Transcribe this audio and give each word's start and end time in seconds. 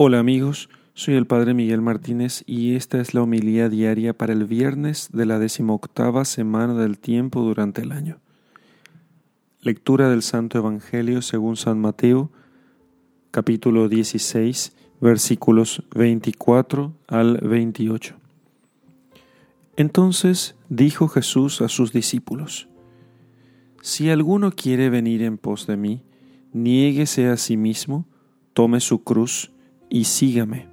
Hola 0.00 0.20
amigos, 0.20 0.68
soy 0.94 1.16
el 1.16 1.26
Padre 1.26 1.54
Miguel 1.54 1.80
Martínez 1.80 2.44
y 2.46 2.76
esta 2.76 3.00
es 3.00 3.14
la 3.14 3.22
homilía 3.22 3.68
diaria 3.68 4.16
para 4.16 4.32
el 4.32 4.44
viernes 4.44 5.08
de 5.12 5.26
la 5.26 5.40
decimoctava 5.40 6.24
semana 6.24 6.74
del 6.74 7.00
tiempo 7.00 7.42
durante 7.42 7.82
el 7.82 7.90
año. 7.90 8.20
Lectura 9.60 10.08
del 10.08 10.22
Santo 10.22 10.56
Evangelio 10.56 11.20
según 11.20 11.56
San 11.56 11.80
Mateo, 11.80 12.30
capítulo 13.32 13.88
16, 13.88 14.72
versículos 15.00 15.82
24 15.96 16.94
al 17.08 17.38
28. 17.38 18.14
Entonces 19.76 20.54
dijo 20.68 21.08
Jesús 21.08 21.60
a 21.60 21.68
sus 21.68 21.92
discípulos, 21.92 22.68
Si 23.82 24.10
alguno 24.10 24.52
quiere 24.52 24.90
venir 24.90 25.22
en 25.22 25.38
pos 25.38 25.66
de 25.66 25.76
mí, 25.76 26.04
niéguese 26.52 27.26
a 27.26 27.36
sí 27.36 27.56
mismo, 27.56 28.06
tome 28.52 28.78
su 28.78 29.02
cruz, 29.02 29.50
y 29.88 30.04
sígame. 30.04 30.68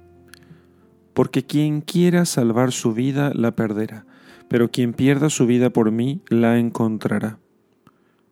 Porque 1.14 1.44
quien 1.44 1.80
quiera 1.80 2.24
salvar 2.24 2.72
su 2.72 2.92
vida 2.92 3.32
la 3.34 3.56
perderá, 3.56 4.06
pero 4.48 4.70
quien 4.70 4.92
pierda 4.92 5.30
su 5.30 5.46
vida 5.46 5.70
por 5.70 5.90
mí 5.90 6.20
la 6.28 6.58
encontrará. 6.58 7.38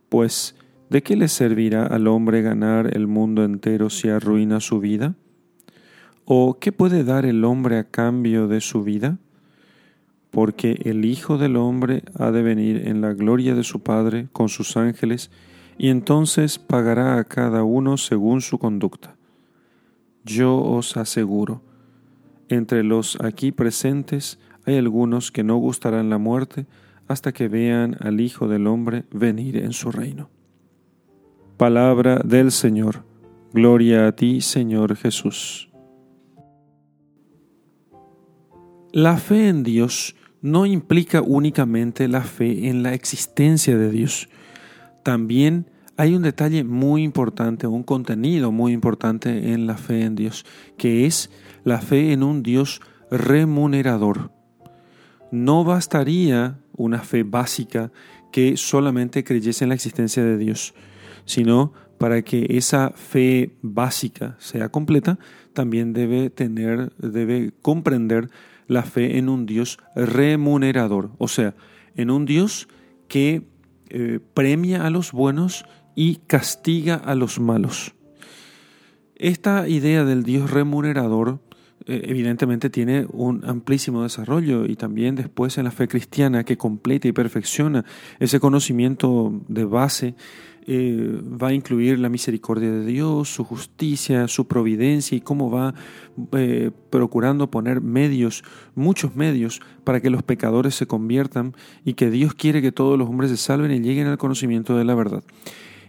Pues, 0.08 0.54
¿de 0.90 1.02
qué 1.02 1.16
le 1.16 1.28
servirá 1.28 1.86
al 1.86 2.06
hombre 2.06 2.42
ganar 2.42 2.96
el 2.96 3.06
mundo 3.06 3.44
entero 3.44 3.90
si 3.90 4.08
arruina 4.08 4.60
su 4.60 4.80
vida? 4.80 5.14
¿O 6.24 6.58
qué 6.58 6.72
puede 6.72 7.04
dar 7.04 7.26
el 7.26 7.44
hombre 7.44 7.78
a 7.78 7.84
cambio 7.84 8.48
de 8.48 8.60
su 8.60 8.82
vida? 8.82 9.18
Porque 10.30 10.80
el 10.84 11.04
Hijo 11.04 11.36
del 11.36 11.56
hombre 11.56 12.02
ha 12.18 12.30
de 12.30 12.42
venir 12.42 12.88
en 12.88 13.00
la 13.00 13.12
gloria 13.12 13.54
de 13.54 13.64
su 13.64 13.82
Padre 13.82 14.28
con 14.32 14.48
sus 14.48 14.76
ángeles, 14.76 15.30
y 15.76 15.88
entonces 15.88 16.58
pagará 16.58 17.18
a 17.18 17.24
cada 17.24 17.64
uno 17.64 17.96
según 17.96 18.40
su 18.40 18.58
conducta. 18.58 19.16
Yo 20.24 20.56
os 20.56 20.96
aseguro, 20.96 21.62
entre 22.48 22.82
los 22.82 23.18
aquí 23.20 23.52
presentes 23.52 24.38
hay 24.64 24.76
algunos 24.78 25.30
que 25.30 25.44
no 25.44 25.56
gustarán 25.58 26.08
la 26.08 26.18
muerte 26.18 26.66
hasta 27.08 27.32
que 27.32 27.48
vean 27.48 27.96
al 28.00 28.20
Hijo 28.20 28.48
del 28.48 28.66
Hombre 28.66 29.04
venir 29.10 29.58
en 29.58 29.72
su 29.72 29.90
reino. 29.92 30.30
Palabra 31.58 32.20
del 32.24 32.50
Señor. 32.50 33.04
Gloria 33.52 34.08
a 34.08 34.12
ti, 34.12 34.40
Señor 34.40 34.96
Jesús. 34.96 35.70
La 38.92 39.16
fe 39.18 39.48
en 39.48 39.62
Dios 39.62 40.16
no 40.40 40.66
implica 40.66 41.20
únicamente 41.20 42.08
la 42.08 42.22
fe 42.22 42.68
en 42.68 42.82
la 42.82 42.94
existencia 42.94 43.76
de 43.76 43.90
Dios, 43.90 44.28
también 45.02 45.70
hay 45.96 46.14
un 46.14 46.22
detalle 46.22 46.64
muy 46.64 47.02
importante, 47.02 47.66
un 47.66 47.82
contenido 47.82 48.50
muy 48.52 48.72
importante 48.72 49.52
en 49.52 49.66
la 49.66 49.76
fe 49.76 50.02
en 50.02 50.14
Dios, 50.14 50.44
que 50.76 51.06
es 51.06 51.30
la 51.62 51.80
fe 51.80 52.12
en 52.12 52.22
un 52.22 52.42
Dios 52.42 52.80
remunerador. 53.10 54.32
No 55.30 55.64
bastaría 55.64 56.58
una 56.76 57.00
fe 57.00 57.22
básica 57.22 57.92
que 58.32 58.56
solamente 58.56 59.22
creyese 59.22 59.64
en 59.64 59.68
la 59.68 59.74
existencia 59.76 60.24
de 60.24 60.36
Dios, 60.36 60.74
sino 61.24 61.72
para 61.98 62.22
que 62.22 62.46
esa 62.50 62.90
fe 62.90 63.56
básica 63.62 64.36
sea 64.38 64.68
completa, 64.68 65.18
también 65.52 65.92
debe 65.92 66.30
tener, 66.30 66.92
debe 66.96 67.52
comprender 67.62 68.28
la 68.66 68.82
fe 68.82 69.18
en 69.18 69.28
un 69.28 69.46
Dios 69.46 69.78
remunerador, 69.94 71.12
o 71.18 71.28
sea, 71.28 71.54
en 71.94 72.10
un 72.10 72.26
Dios 72.26 72.68
que 73.06 73.42
eh, 73.90 74.18
premia 74.34 74.86
a 74.86 74.90
los 74.90 75.12
buenos 75.12 75.64
y 75.94 76.16
castiga 76.26 76.96
a 76.96 77.14
los 77.14 77.40
malos. 77.40 77.94
Esta 79.16 79.68
idea 79.68 80.04
del 80.04 80.24
Dios 80.24 80.50
remunerador 80.50 81.40
eh, 81.86 82.02
evidentemente 82.06 82.70
tiene 82.70 83.06
un 83.12 83.44
amplísimo 83.44 84.02
desarrollo 84.02 84.64
y 84.66 84.74
también 84.74 85.14
después 85.14 85.58
en 85.58 85.64
la 85.64 85.70
fe 85.70 85.86
cristiana 85.86 86.44
que 86.44 86.56
completa 86.56 87.08
y 87.08 87.12
perfecciona 87.12 87.84
ese 88.18 88.40
conocimiento 88.40 89.42
de 89.48 89.64
base 89.64 90.14
eh, 90.66 91.20
va 91.22 91.48
a 91.48 91.52
incluir 91.52 91.98
la 91.98 92.08
misericordia 92.08 92.70
de 92.70 92.86
Dios, 92.86 93.28
su 93.28 93.44
justicia, 93.44 94.28
su 94.28 94.48
providencia 94.48 95.14
y 95.14 95.20
cómo 95.20 95.50
va 95.50 95.74
eh, 96.32 96.70
procurando 96.88 97.50
poner 97.50 97.82
medios, 97.82 98.44
muchos 98.74 99.14
medios, 99.14 99.60
para 99.84 100.00
que 100.00 100.08
los 100.08 100.22
pecadores 100.22 100.74
se 100.74 100.86
conviertan 100.86 101.54
y 101.84 101.94
que 101.94 102.10
Dios 102.10 102.32
quiere 102.32 102.62
que 102.62 102.72
todos 102.72 102.98
los 102.98 103.10
hombres 103.10 103.30
se 103.30 103.36
salven 103.36 103.72
y 103.72 103.80
lleguen 103.80 104.06
al 104.06 104.16
conocimiento 104.16 104.78
de 104.78 104.84
la 104.84 104.94
verdad. 104.94 105.22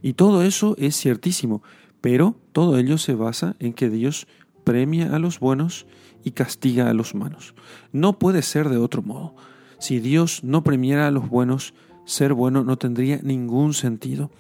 Y 0.01 0.13
todo 0.13 0.43
eso 0.43 0.75
es 0.77 0.95
ciertísimo, 0.95 1.63
pero 2.01 2.35
todo 2.51 2.77
ello 2.77 2.97
se 2.97 3.15
basa 3.15 3.55
en 3.59 3.73
que 3.73 3.89
Dios 3.89 4.27
premia 4.63 5.15
a 5.15 5.19
los 5.19 5.39
buenos 5.39 5.85
y 6.23 6.31
castiga 6.31 6.89
a 6.89 6.93
los 6.93 7.15
malos. 7.15 7.55
No 7.91 8.19
puede 8.19 8.41
ser 8.41 8.69
de 8.69 8.77
otro 8.77 9.01
modo. 9.01 9.35
Si 9.79 9.99
Dios 9.99 10.43
no 10.43 10.63
premiara 10.63 11.07
a 11.07 11.11
los 11.11 11.29
buenos, 11.29 11.73
ser 12.05 12.33
bueno 12.33 12.63
no 12.63 12.77
tendría 12.77 13.19
ningún 13.21 13.73
sentido. 13.73 14.31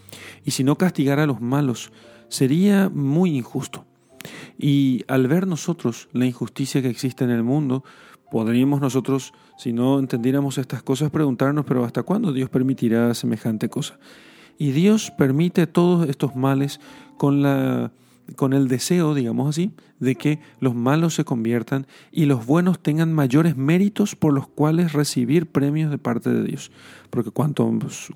Y 0.43 0.51
si 0.51 0.63
no 0.63 0.77
castigara 0.77 1.23
a 1.23 1.27
los 1.27 1.41
malos, 1.41 1.91
sería 2.27 2.89
muy 2.89 3.37
injusto. 3.37 3.85
Y 4.57 5.03
al 5.07 5.27
ver 5.27 5.47
nosotros 5.47 6.09
la 6.13 6.25
injusticia 6.25 6.81
que 6.81 6.89
existe 6.89 7.23
en 7.23 7.29
el 7.29 7.43
mundo, 7.43 7.83
podríamos 8.31 8.81
nosotros, 8.81 9.33
si 9.57 9.73
no 9.73 9.99
entendiéramos 9.99 10.57
estas 10.57 10.81
cosas, 10.81 11.11
preguntarnos, 11.11 11.65
pero 11.65 11.85
¿hasta 11.85 12.03
cuándo 12.03 12.33
Dios 12.33 12.49
permitirá 12.49 13.13
semejante 13.13 13.69
cosa? 13.69 13.99
Y 14.57 14.71
Dios 14.71 15.11
permite 15.11 15.67
todos 15.67 16.07
estos 16.07 16.35
males 16.35 16.79
con, 17.17 17.41
la, 17.41 17.91
con 18.35 18.53
el 18.53 18.67
deseo, 18.67 19.13
digamos 19.13 19.49
así, 19.49 19.71
de 19.99 20.15
que 20.15 20.39
los 20.59 20.75
malos 20.75 21.15
se 21.15 21.25
conviertan 21.25 21.87
y 22.11 22.25
los 22.25 22.45
buenos 22.45 22.79
tengan 22.79 23.13
mayores 23.13 23.57
méritos 23.57 24.15
por 24.15 24.33
los 24.33 24.47
cuales 24.47 24.93
recibir 24.93 25.47
premios 25.47 25.91
de 25.91 25.97
parte 25.97 26.29
de 26.29 26.43
Dios. 26.43 26.71
Porque 27.09 27.31
cuanto, 27.31 27.69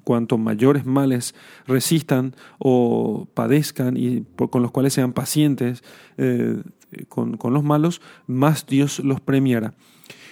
cuanto 0.04 0.38
mayores 0.38 0.86
males 0.86 1.36
resistan 1.68 2.36
o 2.58 3.28
padezcan 3.34 3.98
y 3.98 4.26
con 4.50 4.62
los 4.62 4.72
cuales 4.72 4.94
sean 4.94 5.14
pacientes 5.14 5.84
eh, 6.18 6.62
con, 7.08 7.38
con 7.38 7.54
los 7.54 7.64
malos, 7.64 8.02
más 8.28 8.66
Dios 8.66 9.00
los 9.00 9.22
premiará. 9.22 9.74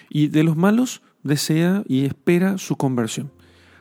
Y 0.09 0.27
de 0.27 0.43
los 0.43 0.55
malos 0.55 1.01
desea 1.23 1.83
y 1.87 2.05
espera 2.05 2.57
su 2.57 2.77
conversión. 2.77 3.31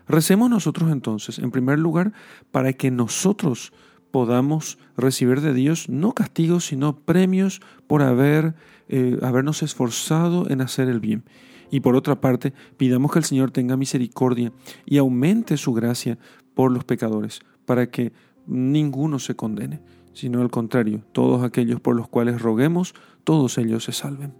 Recemos 0.08 0.50
nosotros 0.50 0.90
entonces, 0.90 1.38
en 1.38 1.50
primer 1.50 1.78
lugar, 1.78 2.12
para 2.50 2.72
que 2.72 2.90
nosotros 2.90 3.72
podamos 4.10 4.78
recibir 4.96 5.40
de 5.40 5.52
Dios 5.52 5.88
no 5.88 6.12
castigos, 6.12 6.66
sino 6.66 6.96
premios 6.96 7.60
por 7.86 8.02
haber, 8.02 8.54
eh, 8.88 9.18
habernos 9.22 9.62
esforzado 9.62 10.48
en 10.48 10.60
hacer 10.60 10.88
el 10.88 11.00
bien. 11.00 11.24
Y 11.70 11.80
por 11.80 11.96
otra 11.96 12.20
parte, 12.20 12.52
pidamos 12.76 13.12
que 13.12 13.18
el 13.18 13.24
Señor 13.24 13.50
tenga 13.50 13.76
misericordia 13.76 14.52
y 14.84 14.98
aumente 14.98 15.56
su 15.56 15.72
gracia 15.72 16.18
por 16.54 16.72
los 16.72 16.84
pecadores, 16.84 17.40
para 17.66 17.90
que 17.90 18.12
ninguno 18.46 19.18
se 19.18 19.34
condene, 19.34 19.80
sino 20.12 20.40
al 20.40 20.50
contrario, 20.50 21.02
todos 21.12 21.42
aquellos 21.42 21.80
por 21.80 21.96
los 21.96 22.08
cuales 22.08 22.40
roguemos, 22.40 22.94
todos 23.24 23.58
ellos 23.58 23.84
se 23.84 23.92
salven. 23.92 24.32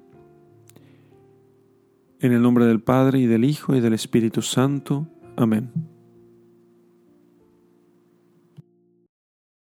En 2.21 2.33
el 2.33 2.41
nombre 2.41 2.65
del 2.65 2.81
Padre 2.81 3.19
y 3.19 3.27
del 3.27 3.45
Hijo 3.45 3.77
y 3.77 3.81
del 3.81 3.93
Espíritu 3.93 4.41
Santo. 4.41 5.07
Amen. 5.39 5.96